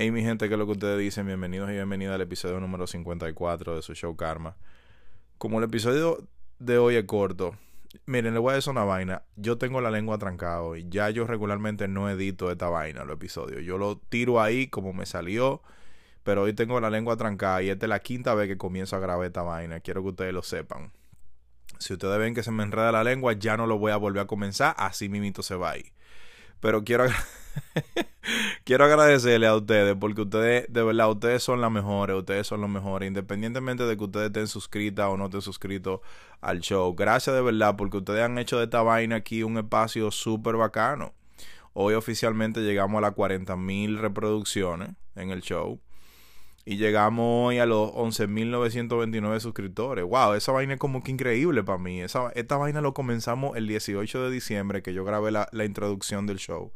Hey 0.00 0.12
mi 0.12 0.22
gente, 0.22 0.46
¿qué 0.46 0.54
es 0.54 0.58
lo 0.60 0.66
que 0.66 0.70
ustedes 0.74 0.96
dicen? 0.96 1.26
Bienvenidos 1.26 1.68
y 1.70 1.72
bienvenidas 1.72 2.14
al 2.14 2.20
episodio 2.20 2.60
número 2.60 2.86
54 2.86 3.74
de 3.74 3.82
su 3.82 3.96
show 3.96 4.14
Karma. 4.14 4.56
Como 5.38 5.58
el 5.58 5.64
episodio 5.64 6.24
de 6.60 6.78
hoy 6.78 6.94
es 6.94 7.02
corto, 7.02 7.56
miren, 8.06 8.32
le 8.32 8.38
voy 8.38 8.52
a 8.52 8.54
decir 8.54 8.70
una 8.70 8.84
vaina. 8.84 9.24
Yo 9.34 9.58
tengo 9.58 9.80
la 9.80 9.90
lengua 9.90 10.16
trancada 10.18 10.78
y 10.78 10.88
ya 10.88 11.10
yo 11.10 11.26
regularmente 11.26 11.88
no 11.88 12.08
edito 12.08 12.48
esta 12.52 12.68
vaina, 12.68 13.02
los 13.02 13.16
episodios. 13.16 13.64
Yo 13.64 13.76
lo 13.76 13.98
tiro 13.98 14.40
ahí 14.40 14.68
como 14.68 14.92
me 14.92 15.04
salió, 15.04 15.62
pero 16.22 16.42
hoy 16.42 16.52
tengo 16.52 16.78
la 16.80 16.90
lengua 16.90 17.16
trancada 17.16 17.60
y 17.62 17.70
esta 17.70 17.86
es 17.86 17.90
la 17.90 17.98
quinta 17.98 18.36
vez 18.36 18.46
que 18.46 18.56
comienzo 18.56 18.94
a 18.94 19.00
grabar 19.00 19.26
esta 19.26 19.42
vaina. 19.42 19.80
Quiero 19.80 20.02
que 20.02 20.10
ustedes 20.10 20.32
lo 20.32 20.44
sepan. 20.44 20.92
Si 21.80 21.94
ustedes 21.94 22.20
ven 22.20 22.36
que 22.36 22.44
se 22.44 22.52
me 22.52 22.62
enreda 22.62 22.92
la 22.92 23.02
lengua, 23.02 23.32
ya 23.32 23.56
no 23.56 23.66
lo 23.66 23.78
voy 23.78 23.90
a 23.90 23.96
volver 23.96 24.22
a 24.22 24.26
comenzar, 24.28 24.76
así 24.78 25.08
mimito 25.08 25.42
se 25.42 25.56
va 25.56 25.70
ahí. 25.70 25.92
Pero 26.60 26.84
quiero, 26.84 27.06
quiero 28.68 28.84
agradecerle 28.84 29.46
a 29.46 29.56
ustedes 29.56 29.96
porque 29.98 30.20
ustedes, 30.20 30.66
de 30.68 30.82
verdad, 30.82 31.10
ustedes 31.10 31.42
son 31.42 31.62
las 31.62 31.72
mejores, 31.72 32.14
ustedes 32.14 32.46
son 32.46 32.60
los 32.60 32.68
mejores, 32.68 33.06
independientemente 33.08 33.84
de 33.84 33.96
que 33.96 34.04
ustedes 34.04 34.26
estén 34.26 34.46
suscritas 34.46 35.06
o 35.06 35.16
no 35.16 35.24
estén 35.24 35.40
suscritos 35.40 36.00
al 36.42 36.60
show. 36.60 36.94
Gracias 36.94 37.34
de 37.34 37.40
verdad 37.40 37.76
porque 37.76 37.96
ustedes 37.96 38.20
han 38.20 38.36
hecho 38.36 38.58
de 38.58 38.64
esta 38.64 38.82
vaina 38.82 39.16
aquí 39.16 39.42
un 39.42 39.56
espacio 39.56 40.10
súper 40.10 40.56
bacano. 40.56 41.14
Hoy 41.72 41.94
oficialmente 41.94 42.60
llegamos 42.60 42.98
a 42.98 43.00
las 43.00 43.12
40 43.12 43.56
mil 43.56 43.96
reproducciones 43.96 44.90
en 45.16 45.30
el 45.30 45.40
show. 45.40 45.80
Y 46.66 46.76
llegamos 46.76 47.48
hoy 47.48 47.60
a 47.60 47.64
los 47.64 47.90
11.929 47.92 49.40
suscriptores. 49.40 50.04
Wow, 50.04 50.34
esa 50.34 50.52
vaina 50.52 50.74
es 50.74 50.78
como 50.78 51.02
que 51.02 51.10
increíble 51.10 51.62
para 51.64 51.78
mí. 51.78 52.02
Esa, 52.02 52.28
esta 52.34 52.58
vaina 52.58 52.82
lo 52.82 52.92
comenzamos 52.92 53.56
el 53.56 53.66
18 53.66 54.24
de 54.24 54.30
diciembre, 54.30 54.82
que 54.82 54.92
yo 54.92 55.06
grabé 55.06 55.30
la, 55.30 55.48
la 55.52 55.64
introducción 55.64 56.26
del 56.26 56.36
show. 56.36 56.70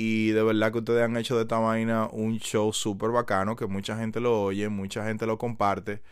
Y 0.00 0.30
de 0.30 0.44
verdad 0.44 0.70
que 0.70 0.78
ustedes 0.78 1.02
han 1.02 1.16
hecho 1.16 1.34
de 1.34 1.42
esta 1.42 1.58
vaina 1.58 2.08
un 2.12 2.38
show 2.38 2.72
súper 2.72 3.10
bacano, 3.10 3.56
que 3.56 3.66
mucha 3.66 3.98
gente 3.98 4.20
lo 4.20 4.44
oye, 4.44 4.68
mucha 4.68 5.04
gente 5.04 5.26
lo 5.26 5.38
comparte. 5.38 6.02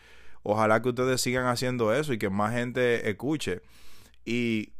Ojalá 0.43 0.81
que 0.81 0.89
ustedes 0.89 1.21
sigan 1.21 1.45
haciendo 1.45 1.93
eso 1.93 2.11
y 2.11 2.17
que 2.17 2.29
más 2.29 2.53
gente 2.53 3.09
escuche. 3.09 3.61
Y 4.25 4.73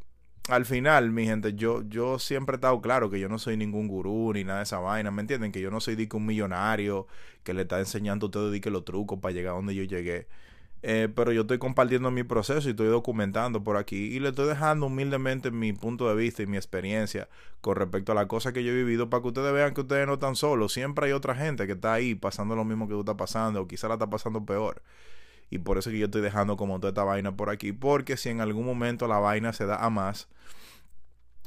al 0.50 0.66
final, 0.66 1.12
mi 1.12 1.26
gente, 1.26 1.54
yo, 1.54 1.84
yo 1.88 2.20
siempre 2.20 2.56
he 2.56 2.58
estado 2.58 2.82
claro 2.82 3.10
que 3.10 3.18
yo 3.22 3.30
no 3.30 3.40
soy 3.40 3.56
ningún 3.56 3.88
gurú 3.88 4.34
ni 4.34 4.44
nada 4.44 4.60
de 4.60 4.64
esa 4.64 4.80
vaina, 4.80 5.10
¿me 5.10 5.22
entienden? 5.22 5.54
Que 5.54 5.62
yo 5.62 5.72
no 5.72 5.80
soy 5.80 5.96
de 5.96 6.10
que 6.10 6.18
un 6.18 6.26
millonario 6.26 7.08
que 7.44 7.54
le 7.54 7.62
está 7.62 7.80
enseñando 7.80 8.26
a 8.26 8.28
ustedes 8.28 8.52
de 8.52 8.60
que 8.60 8.70
los 8.70 8.84
trucos 8.84 9.20
para 9.20 9.34
llegar 9.34 9.54
a 9.54 9.56
donde 9.56 9.74
yo 9.74 9.84
llegué. 9.84 10.28
Eh, 10.84 11.10
pero 11.14 11.32
yo 11.32 11.42
estoy 11.42 11.58
compartiendo 11.58 12.12
mi 12.12 12.24
proceso 12.24 12.68
y 12.68 12.72
estoy 12.72 12.88
documentando 12.88 13.64
por 13.64 13.78
aquí 13.78 14.16
y 14.16 14.20
le 14.20 14.30
estoy 14.30 14.48
dejando 14.48 14.86
humildemente 14.86 15.50
mi 15.50 15.74
punto 15.74 16.08
de 16.08 16.16
vista 16.16 16.44
y 16.44 16.48
mi 16.48 16.56
experiencia 16.56 17.28
con 17.62 17.76
respecto 17.76 18.12
a 18.12 18.16
las 18.16 18.28
cosas 18.28 18.54
que 18.54 18.64
yo 18.64 18.72
he 18.72 18.76
vivido 18.76 19.10
para 19.10 19.22
que 19.24 19.30
ustedes 19.30 19.52
vean 19.54 19.74
que 19.74 19.82
ustedes 19.82 20.06
no 20.06 20.14
están 20.14 20.36
solos. 20.36 20.74
Siempre 20.74 21.08
hay 21.08 21.14
otra 21.14 21.36
gente 21.36 21.66
que 21.66 21.74
está 21.74 21.94
ahí 21.94 22.14
pasando 22.14 22.56
lo 22.56 22.64
mismo 22.64 22.88
que 22.88 22.94
tú 22.94 23.00
estás 23.00 23.16
pasando 23.16 23.62
o 23.62 23.68
quizá 23.68 23.88
la 23.88 23.96
está 23.96 24.10
pasando 24.10 24.46
peor. 24.46 24.84
Y 25.50 25.60
por 25.60 25.78
eso 25.78 25.90
que 25.90 25.98
yo 25.98 26.06
estoy 26.06 26.22
dejando 26.22 26.58
como 26.58 26.80
toda 26.80 26.90
esta 26.90 27.04
vaina 27.04 27.36
por 27.36 27.50
aquí. 27.50 27.72
Porque 27.72 28.18
si 28.18 28.30
en 28.30 28.42
algún 28.42 28.66
momento 28.66 29.08
la 29.08 29.20
vaina 29.20 29.54
se 29.54 29.66
da 29.66 29.78
a 29.78 29.90
más 29.90 30.28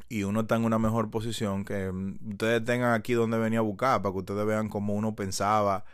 y 0.08 0.24
uno 0.24 0.40
está 0.40 0.56
en 0.56 0.64
una 0.64 0.78
mejor 0.78 1.10
posición, 1.10 1.64
que 1.64 1.92
mm, 1.92 2.32
ustedes 2.32 2.64
tengan 2.64 2.94
aquí 2.94 3.12
donde 3.12 3.38
venía 3.38 3.60
a 3.60 3.62
buscar, 3.62 4.02
para 4.02 4.12
que 4.12 4.18
ustedes 4.18 4.44
vean 4.44 4.68
cómo 4.68 4.94
uno 4.94 5.14
pensaba 5.14 5.84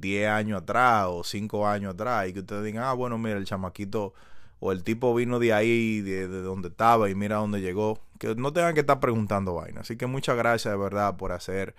10 0.00 0.28
años 0.28 0.62
atrás 0.62 1.06
o 1.08 1.24
5 1.24 1.66
años 1.66 1.94
atrás. 1.94 2.28
Y 2.28 2.32
que 2.32 2.40
ustedes 2.40 2.64
digan, 2.64 2.84
ah, 2.84 2.92
bueno, 2.92 3.18
mira, 3.18 3.36
el 3.36 3.44
chamaquito 3.44 4.14
o 4.60 4.72
el 4.72 4.82
tipo 4.84 5.14
vino 5.14 5.38
de 5.38 5.52
ahí, 5.52 6.00
de, 6.00 6.28
de 6.28 6.42
donde 6.42 6.68
estaba 6.68 7.10
y 7.10 7.14
mira 7.14 7.36
dónde 7.36 7.60
llegó. 7.60 8.00
Que 8.18 8.34
no 8.34 8.52
tengan 8.52 8.74
que 8.74 8.80
estar 8.80 9.00
preguntando 9.00 9.54
vaina. 9.54 9.82
Así 9.82 9.96
que 9.96 10.06
muchas 10.06 10.36
gracias 10.36 10.72
de 10.72 10.78
verdad 10.78 11.16
por 11.16 11.32
hacer 11.32 11.74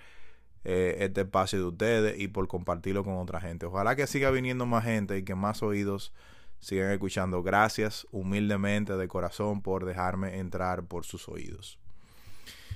eh, 0.68 1.04
este 1.04 1.20
espacio 1.20 1.60
de 1.60 1.64
ustedes 1.66 2.20
y 2.20 2.26
por 2.26 2.48
compartirlo 2.48 3.04
con 3.04 3.18
otra 3.18 3.40
gente. 3.40 3.66
Ojalá 3.66 3.94
que 3.94 4.08
siga 4.08 4.32
viniendo 4.32 4.66
más 4.66 4.82
gente 4.82 5.16
y 5.16 5.22
que 5.22 5.36
más 5.36 5.62
oídos 5.62 6.12
sigan 6.58 6.90
escuchando. 6.90 7.40
Gracias 7.44 8.04
humildemente 8.10 8.96
de 8.96 9.06
corazón 9.06 9.62
por 9.62 9.84
dejarme 9.84 10.40
entrar 10.40 10.82
por 10.82 11.04
sus 11.04 11.28
oídos. 11.28 11.78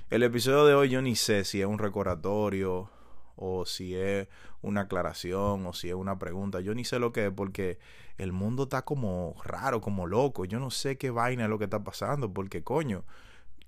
El 0.08 0.22
episodio 0.22 0.66
de 0.66 0.74
hoy 0.74 0.88
yo 0.88 1.02
ni 1.02 1.16
sé 1.16 1.44
si 1.44 1.60
es 1.62 1.66
un 1.66 1.80
recordatorio 1.80 2.88
o 3.40 3.66
si 3.66 3.96
es 3.96 4.28
una 4.62 4.82
aclaración 4.82 5.66
o 5.66 5.72
si 5.72 5.88
es 5.88 5.94
una 5.94 6.18
pregunta. 6.18 6.60
Yo 6.60 6.74
ni 6.74 6.84
sé 6.84 6.98
lo 6.98 7.12
que 7.12 7.26
es 7.26 7.32
porque 7.32 7.78
el 8.18 8.32
mundo 8.32 8.64
está 8.64 8.82
como 8.82 9.34
raro, 9.44 9.80
como 9.80 10.06
loco. 10.06 10.44
Yo 10.44 10.60
no 10.60 10.70
sé 10.70 10.96
qué 10.98 11.10
vaina 11.10 11.44
es 11.44 11.50
lo 11.50 11.58
que 11.58 11.64
está 11.64 11.82
pasando 11.82 12.32
porque 12.32 12.62
coño 12.62 13.04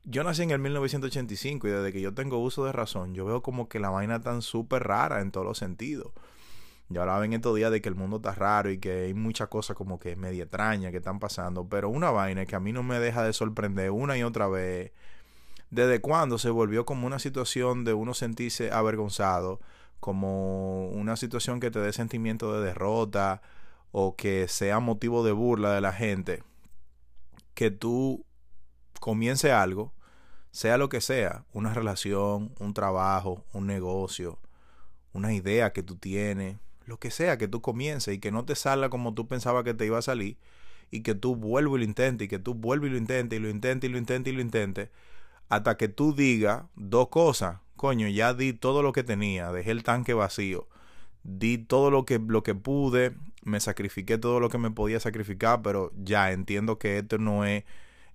yo 0.05 0.25
nací 0.25 0.43
en 0.43 0.51
el 0.51 0.59
1985 0.59 1.69
y 1.69 1.71
desde 1.71 1.93
que 1.93 2.01
yo 2.01 2.13
tengo 2.13 2.39
uso 2.39 2.65
de 2.65 2.73
razón, 2.73 3.15
yo 3.15 3.25
veo 3.25 3.43
como 3.43 3.69
que 3.69 3.79
la 3.79 3.91
vaina 3.91 4.21
tan 4.21 4.43
súper 4.43 4.83
rara 4.85 5.21
en 5.21 5.31
todos 5.31 5.47
los 5.47 5.59
sentidos. 5.59 6.13
Yo 6.89 7.01
hablaba 7.01 7.25
en 7.25 7.33
estos 7.33 7.55
días 7.57 7.71
de 7.71 7.81
que 7.81 7.89
el 7.89 7.95
mundo 7.95 8.17
está 8.17 8.33
raro 8.33 8.71
y 8.71 8.79
que 8.79 9.05
hay 9.05 9.15
muchas 9.15 9.49
cosas 9.49 9.77
como 9.77 9.99
que 9.99 10.17
media 10.17 10.43
extrañas 10.43 10.91
que 10.91 10.99
están 10.99 11.21
pasando, 11.21 11.69
pero 11.69 11.89
una 11.89 12.11
vaina 12.11 12.45
que 12.47 12.57
a 12.57 12.61
mí 12.61 12.73
no 12.73 12.83
me 12.83 12.99
deja 12.99 13.23
de 13.23 13.33
sorprender 13.33 13.93
una 13.93 14.19
y 14.19 14.23
otra 14.25 14.49
vez, 14.49 14.93
desde 15.73 16.03
cuando 16.03 16.37
se 16.37 16.51
volvió 16.51 16.85
como 16.85 17.07
una 17.07 17.19
situación 17.19 17.85
de 17.85 17.95
uno 17.95 18.13
sentirse 18.13 18.71
avergonzado, 18.71 19.59
como 20.01 20.89
una 20.91 21.17
situación 21.17 21.61
que 21.61 21.71
te 21.71 21.79
dé 21.79 21.95
sentimiento 21.95 22.53
de 22.53 22.63
derrota 22.63 23.41
o 23.91 24.15
que 24.15 24.49
sea 24.49 24.81
motivo 24.81 25.25
de 25.25 25.33
burla 25.33 25.73
de 25.73 25.81
la 25.81 25.95
gente, 25.95 26.45
que 27.55 27.71
tú 27.71 28.27
comience 29.01 29.51
algo, 29.51 29.95
sea 30.51 30.77
lo 30.77 30.91
que 30.91 31.01
sea, 31.01 31.47
una 31.55 31.73
relación, 31.73 32.55
un 32.61 32.75
trabajo, 32.75 33.43
un 33.55 33.67
negocio, 33.67 34.39
una 35.15 35.33
idea 35.33 35.73
que 35.73 35.83
tú 35.83 35.97
tienes, 35.97 36.59
lo 36.85 36.99
que 36.99 37.11
sea 37.11 37.39
que 37.39 37.49
tú 37.49 37.63
comiences 37.63 38.15
y 38.15 38.19
que 38.19 38.31
no 38.31 38.45
te 38.45 38.57
salga 38.57 38.91
como 38.91 39.15
tú 39.15 39.27
pensabas 39.27 39.65
que 39.65 39.73
te 39.73 39.87
iba 39.87 39.97
a 39.97 40.03
salir 40.03 40.37
y 40.91 41.01
que 41.01 41.15
tú 41.15 41.35
vuelvas 41.35 41.77
y 41.77 41.79
lo 41.79 41.85
intentes 41.85 42.27
y 42.27 42.29
que 42.29 42.39
tú 42.39 42.53
vuelvas 42.53 42.89
y 42.89 42.93
lo 42.93 42.99
intentes 42.99 43.39
y 43.39 43.41
lo 43.41 43.49
intentes 43.49 43.89
y 43.89 43.93
lo 43.93 43.99
intentes 43.99 44.33
y 44.35 44.37
lo 44.37 44.43
intentes 44.43 44.91
hasta 45.49 45.77
que 45.77 45.89
tú 45.89 46.15
digas 46.15 46.65
dos 46.77 47.09
cosas, 47.09 47.59
coño, 47.77 48.09
ya 48.09 48.35
di 48.35 48.53
todo 48.53 48.83
lo 48.83 48.93
que 48.93 49.03
tenía, 49.03 49.53
dejé 49.53 49.71
el 49.73 49.83
tanque 49.83 50.15
vacío, 50.15 50.69
di 51.25 51.59
todo 51.59 51.91
lo 51.91 52.05
que, 52.05 52.19
lo 52.19 52.43
que 52.43 52.55
pude, 52.55 53.15
me 53.43 53.61
sacrifiqué 53.61 54.19
todo 54.19 54.41
lo 54.41 54.49
que 54.49 54.59
me 54.59 54.71
podía 54.71 55.01
sacrificar, 55.01 55.63
pero 55.63 55.93
ya 55.97 56.33
entiendo 56.33 56.79
que 56.79 56.99
esto 56.99 57.19
no 57.19 57.45
es, 57.45 57.65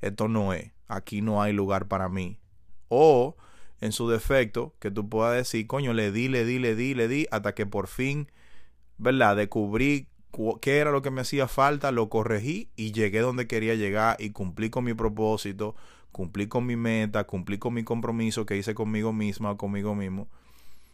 esto 0.02 0.28
no 0.28 0.54
es 0.54 0.72
aquí 0.88 1.22
no 1.22 1.42
hay 1.42 1.54
lugar 1.54 1.88
para 1.88 2.10
mí. 2.10 2.40
O, 2.88 3.36
en 3.82 3.92
su 3.92 4.10
defecto, 4.10 4.74
que 4.80 4.92
tú 4.92 5.08
puedas 5.08 5.36
decir, 5.36 5.68
coño, 5.68 5.94
le 5.94 6.12
di, 6.12 6.28
le 6.30 6.46
di, 6.46 6.60
le 6.60 6.76
di, 6.76 6.94
le 6.94 7.08
di, 7.08 7.28
hasta 7.32 7.54
que 7.54 7.66
por 7.66 7.88
fin, 7.88 8.32
¿verdad? 8.98 9.36
Descubrí 9.36 10.08
qué 10.62 10.78
era 10.78 10.92
lo 10.92 11.02
que 11.02 11.12
me 11.12 11.22
hacía 11.22 11.48
falta, 11.48 11.92
lo 11.92 12.10
corregí 12.10 12.70
y 12.76 12.92
llegué 12.92 13.20
donde 13.20 13.48
quería 13.48 13.76
llegar 13.76 14.18
y 14.20 14.32
cumplí 14.32 14.70
con 14.70 14.84
mi 14.84 14.94
propósito, 14.94 15.76
cumplí 16.12 16.48
con 16.48 16.66
mi 16.66 16.76
meta, 16.76 17.26
cumplí 17.26 17.58
con 17.58 17.74
mi 17.74 17.84
compromiso 17.84 18.46
que 18.46 18.58
hice 18.58 18.74
conmigo 18.74 19.14
misma 19.14 19.52
o 19.52 19.58
conmigo 19.58 19.96
mismo. 19.96 20.28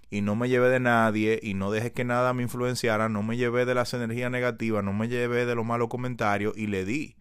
Y 0.09 0.21
no 0.21 0.35
me 0.35 0.49
llevé 0.49 0.69
de 0.69 0.79
nadie 0.79 1.39
y 1.41 1.55
no 1.55 1.71
dejé 1.71 1.91
que 1.91 2.03
nada 2.03 2.33
me 2.33 2.43
influenciara, 2.43 3.09
no 3.09 3.23
me 3.23 3.37
llevé 3.37 3.65
de 3.65 3.73
las 3.73 3.93
energías 3.93 4.29
negativas, 4.29 4.83
no 4.83 4.93
me 4.93 5.07
llevé 5.07 5.45
de 5.45 5.55
los 5.55 5.65
malos 5.65 5.87
comentarios 5.87 6.55
y 6.57 6.67
le 6.67 6.85
di. 6.85 7.15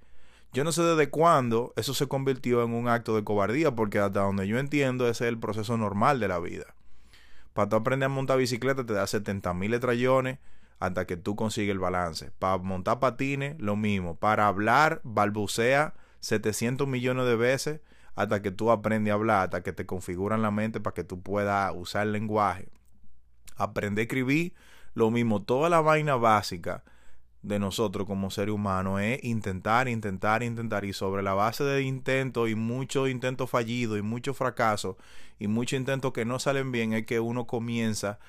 Yo 0.52 0.64
no 0.64 0.72
sé 0.72 0.82
desde 0.82 1.08
cuándo 1.08 1.72
eso 1.76 1.94
se 1.94 2.06
convirtió 2.06 2.62
en 2.62 2.74
un 2.74 2.88
acto 2.88 3.16
de 3.16 3.24
cobardía, 3.24 3.74
porque 3.74 3.98
hasta 3.98 4.20
donde 4.20 4.46
yo 4.46 4.58
entiendo 4.58 5.08
ese 5.08 5.24
es 5.24 5.28
el 5.28 5.38
proceso 5.38 5.78
normal 5.78 6.20
de 6.20 6.28
la 6.28 6.38
vida. 6.38 6.74
Para 7.54 7.70
tú 7.70 7.76
aprender 7.76 8.06
a 8.06 8.10
montar 8.10 8.36
bicicleta 8.36 8.84
te 8.84 8.92
da 8.92 9.06
70 9.06 9.54
mil 9.54 9.72
estrellones 9.72 10.38
hasta 10.78 11.06
que 11.06 11.16
tú 11.16 11.36
consigues 11.36 11.72
el 11.72 11.78
balance. 11.78 12.32
Para 12.38 12.58
montar 12.58 13.00
patines, 13.00 13.58
lo 13.60 13.76
mismo. 13.76 14.16
Para 14.16 14.48
hablar, 14.48 15.00
balbucea 15.04 15.94
700 16.22 16.88
millones 16.88 17.26
de 17.26 17.36
veces 17.36 17.80
hasta 18.14 18.42
que 18.42 18.50
tú 18.50 18.70
aprendes 18.70 19.10
a 19.10 19.14
hablar, 19.14 19.44
hasta 19.44 19.62
que 19.62 19.72
te 19.72 19.86
configuran 19.86 20.40
la 20.40 20.50
mente 20.50 20.80
para 20.80 20.94
que 20.94 21.04
tú 21.04 21.20
puedas 21.20 21.72
usar 21.74 22.06
el 22.06 22.12
lenguaje. 22.12 22.68
Aprender 23.56 24.02
a 24.02 24.04
escribir, 24.04 24.54
lo 24.94 25.10
mismo. 25.10 25.42
Toda 25.42 25.68
la 25.68 25.80
vaina 25.80 26.16
básica 26.16 26.84
de 27.42 27.58
nosotros 27.58 28.06
como 28.06 28.30
seres 28.30 28.54
humanos 28.54 29.00
es 29.00 29.22
intentar, 29.24 29.88
intentar, 29.88 30.42
intentar. 30.42 30.84
Y 30.84 30.92
sobre 30.92 31.22
la 31.22 31.34
base 31.34 31.64
de 31.64 31.82
intentos 31.82 32.48
y 32.48 32.54
muchos 32.54 33.08
intentos 33.08 33.50
fallidos 33.50 33.98
y 33.98 34.02
muchos 34.02 34.36
fracasos 34.36 34.96
y 35.38 35.48
muchos 35.48 35.78
intentos 35.78 36.12
que 36.12 36.24
no 36.24 36.38
salen 36.38 36.70
bien 36.70 36.92
es 36.92 37.04
que 37.04 37.18
uno 37.18 37.46
comienza 37.46 38.20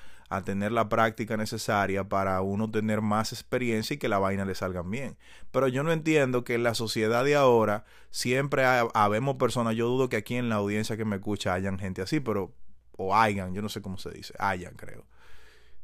tener 0.44 0.72
la 0.72 0.88
práctica 0.88 1.36
necesaria 1.36 2.08
para 2.08 2.40
uno 2.40 2.70
tener 2.70 3.00
más 3.00 3.32
experiencia 3.32 3.94
y 3.94 3.98
que 3.98 4.08
la 4.08 4.18
vaina 4.18 4.44
le 4.44 4.54
salgan 4.54 4.90
bien. 4.90 5.16
Pero 5.50 5.68
yo 5.68 5.82
no 5.82 5.92
entiendo 5.92 6.44
que 6.44 6.54
en 6.54 6.62
la 6.64 6.74
sociedad 6.74 7.24
de 7.24 7.36
ahora 7.36 7.84
siempre 8.10 8.64
habemos 8.94 9.36
personas, 9.36 9.76
yo 9.76 9.88
dudo 9.88 10.08
que 10.08 10.16
aquí 10.16 10.34
en 10.36 10.48
la 10.48 10.56
audiencia 10.56 10.96
que 10.96 11.04
me 11.04 11.16
escucha 11.16 11.54
hayan 11.54 11.78
gente 11.78 12.02
así, 12.02 12.20
pero 12.20 12.52
o 12.96 13.16
hayan, 13.16 13.54
yo 13.54 13.62
no 13.62 13.68
sé 13.68 13.82
cómo 13.82 13.98
se 13.98 14.10
dice, 14.10 14.34
hayan 14.38 14.74
creo 14.74 15.04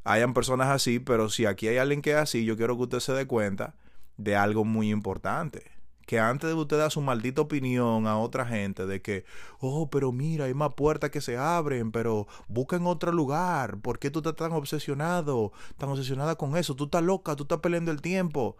hayan 0.03 0.33
personas 0.33 0.69
así, 0.69 0.99
pero 0.99 1.29
si 1.29 1.45
aquí 1.45 1.67
hay 1.67 1.77
alguien 1.77 2.01
que 2.01 2.11
es 2.11 2.17
así, 2.17 2.45
yo 2.45 2.57
quiero 2.57 2.75
que 2.77 2.83
usted 2.83 2.99
se 2.99 3.13
dé 3.13 3.27
cuenta 3.27 3.75
de 4.17 4.35
algo 4.35 4.65
muy 4.65 4.89
importante. 4.89 5.70
Que 6.05 6.19
antes 6.19 6.49
de 6.49 6.53
usted 6.55 6.77
dar 6.77 6.91
su 6.91 7.01
maldita 7.01 7.41
opinión 7.41 8.07
a 8.07 8.17
otra 8.17 8.45
gente 8.45 8.85
de 8.85 9.01
que, 9.01 9.25
oh, 9.59 9.89
pero 9.89 10.11
mira, 10.11 10.45
hay 10.45 10.53
más 10.53 10.73
puertas 10.73 11.09
que 11.09 11.21
se 11.21 11.37
abren, 11.37 11.91
pero 11.91 12.27
busquen 12.47 12.85
otro 12.85 13.11
lugar. 13.11 13.77
¿Por 13.79 13.99
qué 13.99 14.09
tú 14.11 14.19
estás 14.19 14.35
tan 14.35 14.51
obsesionado, 14.51 15.51
tan 15.77 15.89
obsesionada 15.89 16.35
con 16.35 16.57
eso? 16.57 16.75
Tú 16.75 16.85
estás 16.85 17.03
loca, 17.03 17.35
tú 17.35 17.43
estás 17.43 17.59
peleando 17.59 17.91
el 17.91 18.01
tiempo. 18.01 18.57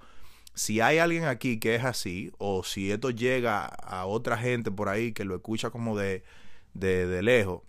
Si 0.54 0.82
hay 0.82 0.98
alguien 0.98 1.26
aquí 1.26 1.60
que 1.60 1.76
es 1.76 1.86
así, 1.86 2.32
o 2.38 2.64
si 2.64 2.92
esto 2.92 3.10
llega 3.10 3.66
a 3.66 4.06
otra 4.06 4.38
gente 4.38 4.70
por 4.72 4.90
ahí 4.90 5.14
que 5.14 5.24
lo 5.26 5.36
escucha 5.36 5.70
como 5.70 5.98
de, 5.98 6.24
de, 6.74 7.22
lejos, 7.22 7.62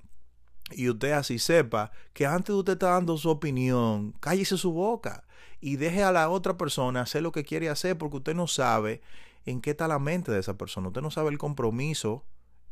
y 0.72 0.88
usted 0.88 1.12
así 1.12 1.38
sepa 1.38 1.92
que 2.12 2.26
antes 2.26 2.48
de 2.48 2.54
usted 2.54 2.72
está 2.74 2.90
dando 2.90 3.16
su 3.18 3.30
opinión, 3.30 4.12
cállese 4.20 4.56
su 4.56 4.72
boca 4.72 5.24
y 5.60 5.76
deje 5.76 6.02
a 6.02 6.12
la 6.12 6.28
otra 6.28 6.56
persona 6.58 7.02
hacer 7.02 7.22
lo 7.22 7.30
que 7.30 7.44
quiere 7.44 7.68
hacer 7.68 7.96
porque 7.96 8.16
usted 8.16 8.34
no 8.34 8.48
sabe 8.48 9.00
en 9.46 9.60
qué 9.60 9.70
está 9.70 9.88
la 9.88 9.98
mente 9.98 10.32
de 10.32 10.40
esa 10.40 10.56
persona. 10.56 10.88
Usted 10.88 11.02
no 11.02 11.10
sabe 11.10 11.30
el 11.30 11.38
compromiso 11.38 12.24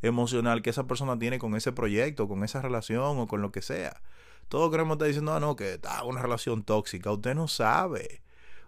emocional 0.02 0.62
que 0.62 0.70
esa 0.70 0.86
persona 0.86 1.18
tiene 1.18 1.38
con 1.38 1.54
ese 1.56 1.72
proyecto, 1.72 2.28
con 2.28 2.44
esa 2.44 2.62
relación 2.62 3.18
o 3.18 3.26
con 3.26 3.42
lo 3.42 3.52
que 3.52 3.62
sea. 3.62 4.00
Todos 4.48 4.70
queremos 4.70 4.94
estar 4.94 5.08
diciendo, 5.08 5.32
ah, 5.32 5.40
no, 5.40 5.56
que 5.56 5.74
está 5.74 6.02
una 6.04 6.22
relación 6.22 6.64
tóxica. 6.64 7.12
Usted 7.12 7.34
no 7.34 7.48
sabe. 7.48 8.22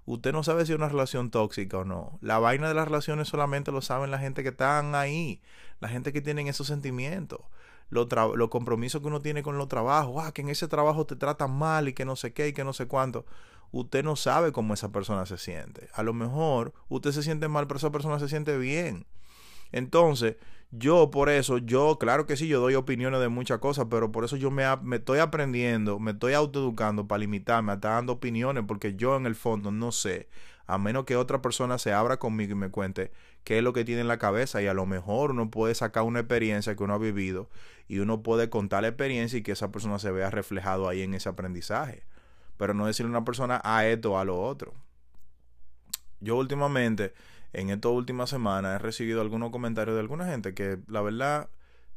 Usted 0.04 0.32
no 0.32 0.42
sabe 0.42 0.66
si 0.66 0.72
es 0.72 0.78
una 0.78 0.88
relación 0.88 1.30
tóxica 1.30 1.78
o 1.78 1.84
no. 1.84 2.18
La 2.20 2.38
vaina 2.38 2.68
de 2.68 2.74
las 2.74 2.86
relaciones 2.86 3.28
solamente 3.28 3.72
lo 3.72 3.82
saben 3.82 4.10
la 4.10 4.18
gente 4.18 4.42
que 4.42 4.50
están 4.50 4.94
ahí, 4.94 5.40
la 5.80 5.88
gente 5.88 6.12
que 6.12 6.20
tienen 6.20 6.48
esos 6.48 6.66
sentimientos 6.66 7.40
los, 7.92 8.48
compromisos 8.48 9.02
que 9.02 9.06
uno 9.06 9.20
tiene 9.20 9.42
con 9.42 9.58
los 9.58 9.68
trabajos, 9.68 10.24
ah, 10.24 10.32
que 10.32 10.40
en 10.40 10.48
ese 10.48 10.66
trabajo 10.66 11.04
te 11.04 11.14
tratan 11.14 11.50
mal 11.50 11.88
y 11.88 11.92
que 11.92 12.06
no 12.06 12.16
sé 12.16 12.32
qué 12.32 12.48
y 12.48 12.52
que 12.54 12.64
no 12.64 12.72
sé 12.72 12.86
cuánto. 12.86 13.26
Usted 13.70 14.02
no 14.02 14.16
sabe 14.16 14.50
cómo 14.50 14.72
esa 14.72 14.90
persona 14.90 15.26
se 15.26 15.36
siente. 15.36 15.88
A 15.92 16.02
lo 16.02 16.14
mejor 16.14 16.72
usted 16.88 17.12
se 17.12 17.22
siente 17.22 17.48
mal, 17.48 17.66
pero 17.66 17.76
esa 17.76 17.92
persona 17.92 18.18
se 18.18 18.28
siente 18.28 18.56
bien. 18.56 19.06
Entonces, 19.72 20.36
yo 20.72 21.10
por 21.10 21.28
eso, 21.28 21.58
yo, 21.58 21.98
claro 21.98 22.26
que 22.26 22.36
sí, 22.36 22.48
yo 22.48 22.60
doy 22.60 22.74
opiniones 22.74 23.20
de 23.20 23.28
muchas 23.28 23.58
cosas, 23.60 23.86
pero 23.90 24.10
por 24.10 24.24
eso 24.24 24.36
yo 24.36 24.50
me, 24.50 24.64
me 24.78 24.96
estoy 24.96 25.20
aprendiendo, 25.20 25.98
me 25.98 26.12
estoy 26.12 26.32
autoeducando 26.32 27.06
para 27.06 27.20
limitarme 27.20 27.74
estar 27.74 27.92
dando 27.92 28.14
opiniones, 28.14 28.64
porque 28.66 28.94
yo 28.96 29.16
en 29.16 29.26
el 29.26 29.34
fondo 29.34 29.70
no 29.70 29.92
sé 29.92 30.28
a 30.66 30.78
menos 30.78 31.04
que 31.04 31.16
otra 31.16 31.42
persona 31.42 31.78
se 31.78 31.92
abra 31.92 32.18
conmigo 32.18 32.52
y 32.52 32.54
me 32.54 32.70
cuente 32.70 33.12
qué 33.44 33.58
es 33.58 33.64
lo 33.64 33.72
que 33.72 33.84
tiene 33.84 34.00
en 34.00 34.08
la 34.08 34.18
cabeza 34.18 34.62
y 34.62 34.66
a 34.66 34.74
lo 34.74 34.86
mejor 34.86 35.32
uno 35.32 35.50
puede 35.50 35.74
sacar 35.74 36.04
una 36.04 36.20
experiencia 36.20 36.74
que 36.76 36.82
uno 36.82 36.94
ha 36.94 36.98
vivido 36.98 37.50
y 37.88 37.98
uno 37.98 38.22
puede 38.22 38.48
contar 38.48 38.82
la 38.82 38.88
experiencia 38.88 39.38
y 39.38 39.42
que 39.42 39.52
esa 39.52 39.70
persona 39.70 39.98
se 39.98 40.10
vea 40.10 40.30
reflejado 40.30 40.88
ahí 40.88 41.02
en 41.02 41.14
ese 41.14 41.28
aprendizaje. 41.28 42.04
Pero 42.56 42.74
no 42.74 42.86
decirle 42.86 43.08
a 43.08 43.18
una 43.18 43.24
persona 43.24 43.60
a 43.64 43.86
esto 43.86 44.12
o 44.12 44.18
a 44.18 44.24
lo 44.24 44.40
otro. 44.40 44.72
Yo 46.20 46.36
últimamente, 46.36 47.12
en 47.52 47.70
estas 47.70 47.92
últimas 47.92 48.30
semanas, 48.30 48.76
he 48.76 48.78
recibido 48.78 49.20
algunos 49.20 49.50
comentarios 49.50 49.94
de 49.94 50.00
alguna 50.00 50.26
gente 50.26 50.54
que 50.54 50.78
la 50.88 51.02
verdad 51.02 51.48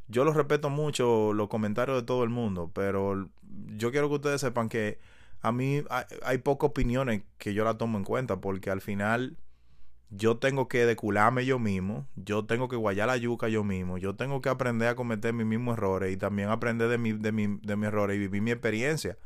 yo 0.08 0.24
los 0.24 0.36
respeto 0.36 0.70
mucho 0.70 1.34
los 1.34 1.48
comentarios 1.48 1.98
de 1.98 2.06
todo 2.06 2.24
el 2.24 2.30
mundo, 2.30 2.72
pero 2.74 3.30
yo 3.76 3.92
quiero 3.92 4.10
que 4.10 4.16
ustedes 4.16 4.42
sepan 4.42 4.70
que 4.70 5.00
a 5.42 5.52
mí 5.52 5.84
hay, 6.24 6.38
pocas 6.40 6.70
opiniones 6.70 7.24
que 7.38 7.54
yo 7.54 7.64
la 7.64 7.78
tomo 7.78 7.98
en 7.98 8.04
cuenta 8.04 8.42
porque 8.42 8.70
al 8.70 8.82
final 8.82 9.38
yo 10.10 10.38
tengo 10.38 10.68
que 10.68 10.86
decularme 10.86 11.46
yo 11.46 11.60
mismo, 11.60 12.08
yo 12.16 12.46
tengo 12.46 12.68
que 12.68 12.76
guayar 12.76 13.08
la 13.08 13.18
yuca 13.18 13.48
yo 13.48 13.64
mismo, 13.64 13.98
yo 13.98 14.16
tengo 14.16 14.42
que 14.42 14.50
aprender 14.50 14.90
a 14.90 14.96
cometer 14.96 15.34
mis 15.34 15.46
mismos 15.46 15.78
errores 15.78 16.14
y 16.14 16.18
también 16.18 16.50
aprender 16.50 16.88
de, 16.90 16.98
mi, 16.98 17.14
de, 17.14 17.32
mi, 17.32 17.60
de 17.62 17.76
mis 17.76 17.88
errores 17.88 18.16
y 18.16 18.20
vivir 18.20 18.42
mi 18.42 18.52
experiencia 18.52 19.18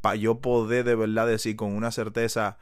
para 0.00 0.16
yo 0.16 0.40
poder 0.40 0.84
de 0.84 0.94
verdad 0.94 1.26
decir 1.26 1.56
con 1.56 1.72
una 1.72 1.90
certeza 1.90 2.58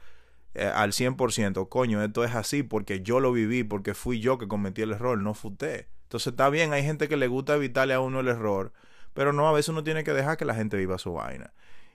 eh, 0.53 0.65
al 0.65 0.91
100%, 0.91 1.69
coño, 1.69 2.03
esto 2.03 2.23
es 2.23 2.35
así 2.35 2.63
porque 2.63 3.01
yo 3.01 3.19
lo 3.19 3.31
viví, 3.31 3.63
porque 3.63 3.93
fui 3.93 4.19
yo 4.19 4.37
que 4.37 4.47
cometí 4.47 4.81
el 4.81 4.91
error, 4.91 5.17
no 5.17 5.33
fue. 5.33 5.87
Entonces 6.03 6.27
está 6.27 6.49
bien, 6.49 6.73
hay 6.73 6.83
gente 6.83 7.07
que 7.07 7.15
le 7.15 7.27
gusta 7.27 7.55
evitarle 7.55 7.93
a 7.93 8.01
uno 8.01 8.19
el 8.19 8.27
error, 8.27 8.73
pero 9.13 9.31
no, 9.31 9.47
a 9.47 9.53
veces 9.53 9.69
uno 9.69 9.83
tiene 9.83 10.03
que 10.03 10.13
dejar 10.13 10.37
que 10.37 10.45
la 10.45 10.55
gente 10.55 10.77
viva 10.77 10.97
su 10.97 11.13
vaina. 11.13 11.53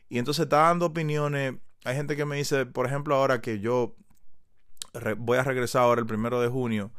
Y 0.09 0.19
entonces 0.19 0.45
está 0.45 0.59
dando 0.63 0.87
opiniones. 0.87 1.55
Hay 1.85 1.97
gente 1.97 2.17
que 2.17 2.25
me 2.25 2.37
dice, 2.37 2.67
por 2.67 2.87
ejemplo, 2.87 3.15
ahora 3.15 3.41
que 3.41 3.61
yo 3.61 3.95
voy 5.19 5.39
a 5.39 5.43
regresar 5.43 5.83
ahora 5.83 6.01
el 6.01 6.07
primero 6.07 6.41
de 6.41 6.49
junio. 6.49 6.93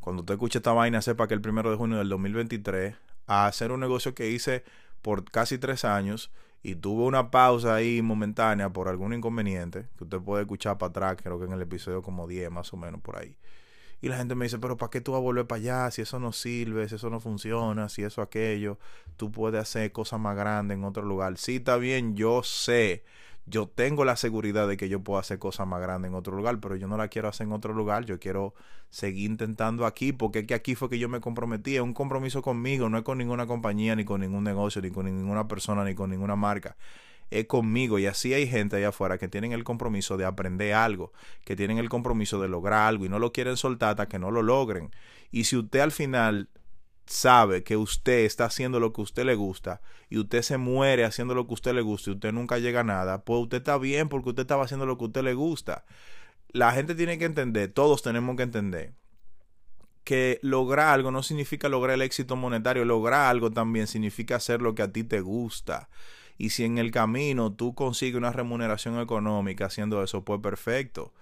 Cuando 0.00 0.22
usted 0.22 0.34
escuche 0.34 0.58
esta 0.58 0.72
vaina, 0.72 1.00
sepa 1.00 1.28
que 1.28 1.34
el 1.34 1.40
primero 1.40 1.70
de 1.70 1.76
junio 1.76 1.98
del 1.98 2.08
2023, 2.08 2.94
a 3.26 3.46
hacer 3.46 3.72
un 3.72 3.80
negocio 3.80 4.14
que 4.14 4.30
hice 4.30 4.64
por 5.02 5.24
casi 5.24 5.58
tres 5.58 5.84
años 5.84 6.30
y 6.64 6.76
tuve 6.76 7.04
una 7.04 7.30
pausa 7.30 7.74
ahí 7.74 8.00
momentánea 8.00 8.70
por 8.70 8.88
algún 8.88 9.12
inconveniente, 9.12 9.86
que 9.98 10.04
usted 10.04 10.18
puede 10.18 10.42
escuchar 10.44 10.78
para 10.78 10.88
atrás, 10.88 11.16
creo 11.22 11.38
que 11.38 11.44
en 11.44 11.52
el 11.52 11.60
episodio 11.60 12.00
como 12.00 12.26
10 12.26 12.50
más 12.50 12.72
o 12.72 12.78
menos 12.78 13.02
por 13.02 13.18
ahí. 13.18 13.36
Y 14.00 14.08
la 14.08 14.16
gente 14.16 14.34
me 14.34 14.46
dice, 14.46 14.58
pero 14.58 14.78
¿para 14.78 14.88
qué 14.88 15.02
tú 15.02 15.12
vas 15.12 15.18
a 15.18 15.22
volver 15.22 15.46
para 15.46 15.60
allá? 15.60 15.90
Si 15.90 16.00
eso 16.00 16.18
no 16.18 16.32
sirve, 16.32 16.88
si 16.88 16.94
eso 16.94 17.10
no 17.10 17.20
funciona, 17.20 17.90
si 17.90 18.02
eso 18.02 18.22
aquello, 18.22 18.78
tú 19.18 19.30
puedes 19.30 19.60
hacer 19.60 19.92
cosas 19.92 20.18
más 20.20 20.36
grandes 20.36 20.78
en 20.78 20.84
otro 20.84 21.02
lugar. 21.02 21.36
Sí, 21.36 21.56
está 21.56 21.76
bien, 21.76 22.16
yo 22.16 22.42
sé, 22.42 23.04
yo 23.46 23.68
tengo 23.68 24.04
la 24.04 24.16
seguridad 24.16 24.66
de 24.68 24.76
que 24.76 24.88
yo 24.88 25.00
puedo 25.00 25.18
hacer 25.18 25.38
cosas 25.38 25.66
más 25.66 25.80
grandes 25.80 26.10
en 26.10 26.14
otro 26.14 26.36
lugar, 26.36 26.60
pero 26.60 26.76
yo 26.76 26.88
no 26.88 26.96
la 26.96 27.08
quiero 27.08 27.28
hacer 27.28 27.46
en 27.46 27.52
otro 27.52 27.74
lugar, 27.74 28.04
yo 28.04 28.18
quiero 28.18 28.54
seguir 28.90 29.30
intentando 29.30 29.86
aquí, 29.86 30.12
porque 30.12 30.40
es 30.40 30.46
que 30.46 30.54
aquí 30.54 30.74
fue 30.74 30.88
que 30.88 30.98
yo 30.98 31.08
me 31.08 31.20
comprometí, 31.20 31.76
es 31.76 31.82
un 31.82 31.94
compromiso 31.94 32.42
conmigo, 32.42 32.88
no 32.88 32.98
es 32.98 33.04
con 33.04 33.18
ninguna 33.18 33.46
compañía, 33.46 33.96
ni 33.96 34.04
con 34.04 34.20
ningún 34.20 34.44
negocio, 34.44 34.80
ni 34.80 34.90
con 34.90 35.06
ninguna 35.06 35.46
persona, 35.48 35.84
ni 35.84 35.94
con 35.94 36.10
ninguna 36.10 36.36
marca 36.36 36.76
es 37.30 37.46
conmigo. 37.46 37.98
Y 37.98 38.06
así 38.06 38.32
hay 38.34 38.46
gente 38.46 38.76
allá 38.76 38.88
afuera 38.88 39.18
que 39.18 39.28
tienen 39.28 39.52
el 39.52 39.64
compromiso 39.64 40.16
de 40.16 40.24
aprender 40.24 40.74
algo, 40.74 41.12
que 41.44 41.56
tienen 41.56 41.78
el 41.78 41.88
compromiso 41.88 42.40
de 42.40 42.48
lograr 42.48 42.86
algo 42.86 43.04
y 43.04 43.08
no 43.08 43.18
lo 43.18 43.32
quieren 43.32 43.56
soltar 43.56 43.90
hasta 43.90 44.08
que 44.08 44.18
no 44.18 44.30
lo 44.30 44.42
logren. 44.42 44.90
Y 45.30 45.44
si 45.44 45.56
usted 45.56 45.80
al 45.80 45.92
final 45.92 46.48
sabe 47.06 47.62
que 47.62 47.76
usted 47.76 48.24
está 48.24 48.46
haciendo 48.46 48.80
lo 48.80 48.92
que 48.92 49.00
a 49.00 49.04
usted 49.04 49.24
le 49.24 49.34
gusta 49.34 49.80
y 50.08 50.18
usted 50.18 50.42
se 50.42 50.58
muere 50.58 51.04
haciendo 51.04 51.34
lo 51.34 51.46
que 51.46 51.52
a 51.52 51.54
usted 51.54 51.74
le 51.74 51.82
gusta 51.82 52.10
y 52.10 52.14
usted 52.14 52.32
nunca 52.32 52.58
llega 52.58 52.80
a 52.80 52.84
nada, 52.84 53.24
pues 53.24 53.42
usted 53.42 53.58
está 53.58 53.78
bien 53.78 54.08
porque 54.08 54.30
usted 54.30 54.42
estaba 54.42 54.64
haciendo 54.64 54.86
lo 54.86 54.98
que 54.98 55.04
a 55.04 55.06
usted 55.08 55.22
le 55.22 55.34
gusta. 55.34 55.84
La 56.48 56.72
gente 56.72 56.94
tiene 56.94 57.18
que 57.18 57.24
entender, 57.24 57.72
todos 57.72 58.02
tenemos 58.02 58.36
que 58.36 58.44
entender 58.44 58.94
que 60.04 60.38
lograr 60.42 60.88
algo 60.88 61.10
no 61.10 61.22
significa 61.22 61.68
lograr 61.68 61.94
el 61.94 62.02
éxito 62.02 62.36
monetario, 62.36 62.84
lograr 62.84 63.30
algo 63.30 63.50
también 63.50 63.86
significa 63.86 64.36
hacer 64.36 64.62
lo 64.62 64.74
que 64.74 64.82
a 64.82 64.92
ti 64.92 65.02
te 65.02 65.20
gusta. 65.20 65.88
Y 66.36 66.50
si 66.50 66.64
en 66.64 66.78
el 66.78 66.90
camino 66.90 67.52
tú 67.52 67.74
consigues 67.74 68.16
una 68.16 68.32
remuneración 68.32 69.00
económica 69.00 69.66
haciendo 69.66 70.02
eso, 70.02 70.24
pues 70.24 70.40
perfecto. 70.40 71.12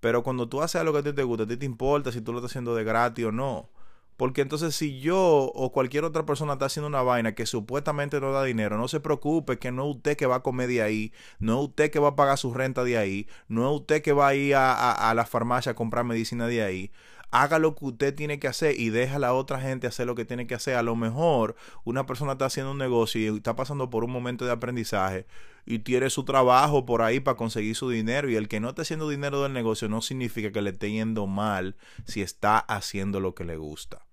Pero 0.00 0.22
cuando 0.24 0.48
tú 0.48 0.62
haces 0.62 0.80
algo 0.80 0.92
que 0.92 0.98
a 0.98 1.02
ti 1.04 1.12
te 1.12 1.22
gusta, 1.22 1.44
a 1.44 1.46
ti 1.46 1.56
te 1.56 1.66
importa 1.66 2.10
si 2.10 2.20
tú 2.20 2.32
lo 2.32 2.38
estás 2.38 2.52
haciendo 2.52 2.74
de 2.74 2.84
gratis 2.84 3.26
o 3.26 3.32
no. 3.32 3.68
Porque 4.16 4.42
entonces 4.42 4.74
si 4.74 5.00
yo 5.00 5.18
o 5.18 5.72
cualquier 5.72 6.04
otra 6.04 6.24
persona 6.26 6.54
está 6.54 6.66
haciendo 6.66 6.88
una 6.88 7.02
vaina 7.02 7.34
que 7.34 7.46
supuestamente 7.46 8.20
no 8.20 8.32
da 8.32 8.44
dinero, 8.44 8.78
no 8.78 8.88
se 8.88 9.00
preocupe 9.00 9.58
que 9.58 9.72
no 9.72 9.88
es 9.88 9.96
usted 9.96 10.16
que 10.16 10.26
va 10.26 10.36
a 10.36 10.42
comer 10.42 10.68
de 10.68 10.82
ahí, 10.82 11.12
no 11.38 11.60
es 11.60 11.68
usted 11.68 11.90
que 11.90 11.98
va 11.98 12.08
a 12.08 12.16
pagar 12.16 12.38
su 12.38 12.52
renta 12.54 12.84
de 12.84 12.98
ahí, 12.98 13.26
no 13.48 13.68
es 13.68 13.80
usted 13.80 14.02
que 14.02 14.12
va 14.12 14.28
a 14.28 14.34
ir 14.34 14.54
a, 14.54 14.92
a 14.92 15.14
la 15.14 15.24
farmacia 15.24 15.72
a 15.72 15.74
comprar 15.74 16.04
medicina 16.04 16.46
de 16.46 16.62
ahí 16.62 16.92
haga 17.32 17.58
lo 17.58 17.74
que 17.74 17.86
usted 17.86 18.14
tiene 18.14 18.38
que 18.38 18.46
hacer 18.46 18.78
y 18.78 18.90
deja 18.90 19.16
a 19.16 19.18
la 19.18 19.32
otra 19.32 19.58
gente 19.58 19.86
hacer 19.86 20.06
lo 20.06 20.14
que 20.14 20.26
tiene 20.26 20.46
que 20.46 20.54
hacer. 20.54 20.76
A 20.76 20.82
lo 20.82 20.94
mejor 20.94 21.56
una 21.82 22.06
persona 22.06 22.32
está 22.32 22.44
haciendo 22.44 22.72
un 22.72 22.78
negocio 22.78 23.20
y 23.20 23.36
está 23.36 23.56
pasando 23.56 23.90
por 23.90 24.04
un 24.04 24.12
momento 24.12 24.44
de 24.44 24.52
aprendizaje 24.52 25.26
y 25.64 25.80
tiene 25.80 26.10
su 26.10 26.24
trabajo 26.24 26.84
por 26.84 27.00
ahí 27.00 27.20
para 27.20 27.36
conseguir 27.36 27.74
su 27.74 27.88
dinero 27.88 28.30
y 28.30 28.36
el 28.36 28.48
que 28.48 28.60
no 28.60 28.68
esté 28.68 28.82
haciendo 28.82 29.08
dinero 29.08 29.42
del 29.42 29.54
negocio 29.54 29.88
no 29.88 30.02
significa 30.02 30.52
que 30.52 30.60
le 30.60 30.70
esté 30.70 30.92
yendo 30.92 31.26
mal 31.26 31.76
si 32.04 32.20
está 32.20 32.58
haciendo 32.58 33.18
lo 33.18 33.34
que 33.34 33.44
le 33.44 33.56
gusta. 33.56 34.04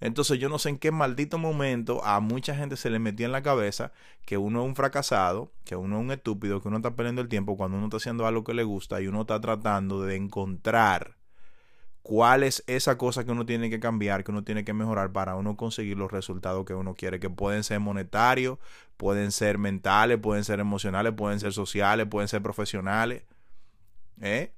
Entonces 0.00 0.40
yo 0.40 0.48
no 0.48 0.58
sé 0.58 0.70
en 0.70 0.78
qué 0.78 0.90
maldito 0.90 1.38
momento 1.38 2.02
a 2.04 2.20
mucha 2.20 2.56
gente 2.56 2.76
se 2.76 2.90
le 2.90 2.98
metió 2.98 3.26
en 3.26 3.32
la 3.32 3.42
cabeza 3.42 3.92
que 4.24 4.38
uno 4.38 4.62
es 4.62 4.66
un 4.66 4.74
fracasado, 4.74 5.52
que 5.64 5.76
uno 5.76 5.98
es 5.98 6.04
un 6.04 6.10
estúpido, 6.10 6.60
que 6.62 6.68
uno 6.68 6.78
está 6.78 6.96
perdiendo 6.96 7.20
el 7.20 7.28
tiempo 7.28 7.56
cuando 7.56 7.76
uno 7.76 7.86
está 7.86 7.98
haciendo 7.98 8.26
algo 8.26 8.42
que 8.42 8.54
le 8.54 8.64
gusta 8.64 9.00
y 9.00 9.08
uno 9.08 9.20
está 9.20 9.40
tratando 9.40 10.02
de 10.02 10.16
encontrar 10.16 11.21
cuál 12.02 12.42
es 12.42 12.64
esa 12.66 12.98
cosa 12.98 13.24
que 13.24 13.30
uno 13.30 13.46
tiene 13.46 13.70
que 13.70 13.80
cambiar, 13.80 14.24
que 14.24 14.32
uno 14.32 14.44
tiene 14.44 14.64
que 14.64 14.72
mejorar 14.72 15.12
para 15.12 15.36
uno 15.36 15.56
conseguir 15.56 15.96
los 15.96 16.10
resultados 16.10 16.64
que 16.64 16.74
uno 16.74 16.94
quiere, 16.94 17.20
que 17.20 17.30
pueden 17.30 17.64
ser 17.64 17.80
monetarios, 17.80 18.58
pueden 18.96 19.32
ser 19.32 19.58
mentales, 19.58 20.18
pueden 20.18 20.44
ser 20.44 20.60
emocionales, 20.60 21.12
pueden 21.16 21.40
ser 21.40 21.52
sociales, 21.52 22.06
pueden 22.08 22.28
ser 22.28 22.42
profesionales. 22.42 23.22
¿eh? 24.20 24.52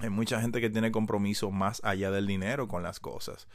Hay 0.00 0.10
mucha 0.10 0.40
gente 0.40 0.60
que 0.60 0.70
tiene 0.70 0.90
compromiso 0.90 1.50
más 1.50 1.80
allá 1.84 2.10
del 2.10 2.26
dinero 2.26 2.68
con 2.68 2.82
las 2.82 3.00
cosas. 3.00 3.46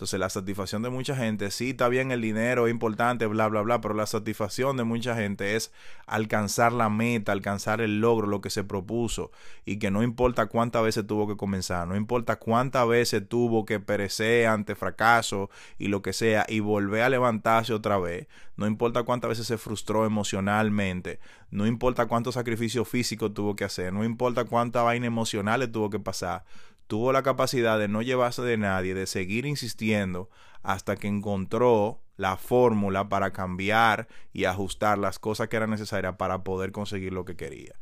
Entonces 0.00 0.18
la 0.18 0.30
satisfacción 0.30 0.80
de 0.80 0.88
mucha 0.88 1.14
gente, 1.14 1.50
sí, 1.50 1.72
está 1.72 1.88
bien 1.88 2.10
el 2.10 2.22
dinero, 2.22 2.66
es 2.66 2.70
importante, 2.70 3.26
bla, 3.26 3.48
bla, 3.48 3.60
bla, 3.60 3.82
pero 3.82 3.92
la 3.92 4.06
satisfacción 4.06 4.78
de 4.78 4.84
mucha 4.84 5.14
gente 5.14 5.56
es 5.56 5.72
alcanzar 6.06 6.72
la 6.72 6.88
meta, 6.88 7.32
alcanzar 7.32 7.82
el 7.82 8.00
logro, 8.00 8.26
lo 8.26 8.40
que 8.40 8.48
se 8.48 8.64
propuso, 8.64 9.30
y 9.66 9.78
que 9.78 9.90
no 9.90 10.02
importa 10.02 10.46
cuántas 10.46 10.84
veces 10.84 11.06
tuvo 11.06 11.28
que 11.28 11.36
comenzar, 11.36 11.86
no 11.86 11.96
importa 11.96 12.36
cuántas 12.36 12.88
veces 12.88 13.28
tuvo 13.28 13.66
que 13.66 13.78
perecer 13.78 14.46
ante 14.46 14.74
fracaso 14.74 15.50
y 15.76 15.88
lo 15.88 16.00
que 16.00 16.14
sea, 16.14 16.46
y 16.48 16.60
volver 16.60 17.02
a 17.02 17.10
levantarse 17.10 17.74
otra 17.74 17.98
vez, 17.98 18.26
no 18.56 18.66
importa 18.66 19.02
cuántas 19.02 19.28
veces 19.28 19.46
se 19.48 19.58
frustró 19.58 20.06
emocionalmente, 20.06 21.20
no 21.50 21.66
importa 21.66 22.06
cuánto 22.06 22.32
sacrificio 22.32 22.86
físico 22.86 23.32
tuvo 23.32 23.54
que 23.54 23.64
hacer, 23.64 23.92
no 23.92 24.02
importa 24.02 24.44
cuánta 24.44 24.82
vaina 24.82 25.06
emocional 25.06 25.60
le 25.60 25.68
tuvo 25.68 25.90
que 25.90 26.00
pasar, 26.00 26.44
tuvo 26.90 27.12
la 27.12 27.22
capacidad 27.22 27.78
de 27.78 27.86
no 27.86 28.02
llevarse 28.02 28.42
de 28.42 28.56
nadie, 28.56 28.94
de 28.94 29.06
seguir 29.06 29.46
insistiendo 29.46 30.28
hasta 30.64 30.96
que 30.96 31.06
encontró 31.06 32.02
la 32.16 32.36
fórmula 32.36 33.08
para 33.08 33.32
cambiar 33.32 34.08
y 34.32 34.46
ajustar 34.46 34.98
las 34.98 35.20
cosas 35.20 35.46
que 35.46 35.56
eran 35.56 35.70
necesarias 35.70 36.16
para 36.16 36.42
poder 36.42 36.72
conseguir 36.72 37.12
lo 37.12 37.24
que 37.24 37.36
quería. 37.36 37.76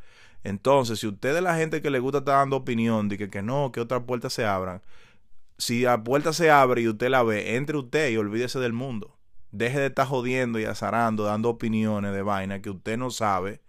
Entonces, 0.44 1.00
si 1.00 1.06
usted 1.06 1.34
es 1.34 1.42
la 1.42 1.56
gente 1.56 1.80
que 1.80 1.88
le 1.88 2.00
gusta 2.00 2.18
estar 2.18 2.34
dando 2.34 2.56
opinión 2.56 3.08
que, 3.08 3.30
que 3.30 3.40
no, 3.40 3.72
que 3.72 3.80
otras 3.80 4.02
puertas 4.02 4.34
se 4.34 4.44
abran, 4.44 4.82
si 5.56 5.80
la 5.80 6.04
puerta 6.04 6.34
se 6.34 6.50
abre 6.50 6.82
y 6.82 6.88
usted 6.88 7.08
la 7.08 7.22
ve, 7.22 7.56
entre 7.56 7.78
usted 7.78 8.10
y 8.10 8.18
olvídese 8.18 8.58
del 8.58 8.74
mundo. 8.74 9.16
Deje 9.52 9.80
de 9.80 9.86
estar 9.86 10.06
jodiendo 10.06 10.60
y 10.60 10.66
azarando, 10.66 11.24
dando 11.24 11.48
opiniones 11.48 12.12
de 12.12 12.20
vaina 12.20 12.60
que 12.60 12.68
usted 12.68 12.98
no 12.98 13.10
sabe, 13.10 13.62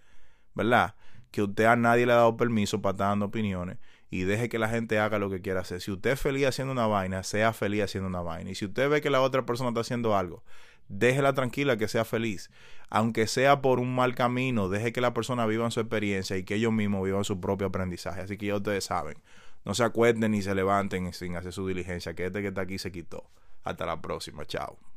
¿verdad? 0.53 0.95
Que 1.31 1.43
usted 1.43 1.63
a 1.63 1.77
nadie 1.77 2.05
le 2.05 2.11
ha 2.11 2.17
dado 2.17 2.35
permiso 2.35 2.81
para 2.81 2.91
estar 2.91 3.07
dando 3.07 3.27
opiniones 3.27 3.77
y 4.09 4.23
deje 4.23 4.49
que 4.49 4.59
la 4.59 4.69
gente 4.69 4.99
haga 4.99 5.19
lo 5.19 5.29
que 5.29 5.41
quiera 5.41 5.61
hacer. 5.61 5.81
Si 5.81 5.91
usted 5.91 6.11
es 6.11 6.19
feliz 6.19 6.47
haciendo 6.47 6.71
una 6.71 6.87
vaina, 6.87 7.23
sea 7.23 7.53
feliz 7.53 7.83
haciendo 7.83 8.07
una 8.07 8.21
vaina. 8.21 8.49
Y 8.49 8.55
si 8.55 8.65
usted 8.65 8.89
ve 8.89 9.01
que 9.01 9.09
la 9.09 9.21
otra 9.21 9.45
persona 9.45 9.69
está 9.69 9.81
haciendo 9.81 10.17
algo, 10.17 10.43
déjela 10.87 11.33
tranquila 11.33 11.77
que 11.77 11.87
sea 11.87 12.05
feliz. 12.05 12.49
Aunque 12.89 13.27
sea 13.27 13.61
por 13.61 13.79
un 13.79 13.93
mal 13.93 14.15
camino, 14.15 14.67
deje 14.67 14.91
que 14.91 15.01
la 15.01 15.13
persona 15.13 15.45
viva 15.45 15.69
su 15.71 15.79
experiencia 15.79 16.37
y 16.37 16.43
que 16.43 16.55
ellos 16.55 16.73
mismos 16.73 17.03
vivan 17.03 17.23
su 17.23 17.39
propio 17.39 17.67
aprendizaje. 17.67 18.21
Así 18.21 18.37
que 18.37 18.47
ya 18.47 18.55
ustedes 18.55 18.85
saben, 18.85 19.17
no 19.63 19.75
se 19.75 19.83
acuerden 19.83 20.31
ni 20.31 20.41
se 20.41 20.55
levanten 20.55 21.13
sin 21.13 21.35
hacer 21.35 21.53
su 21.53 21.67
diligencia, 21.67 22.15
que 22.15 22.25
este 22.25 22.41
que 22.41 22.47
está 22.47 22.61
aquí 22.61 22.79
se 22.79 22.91
quitó. 22.91 23.29
Hasta 23.63 23.85
la 23.85 24.01
próxima, 24.01 24.45
chao. 24.45 24.88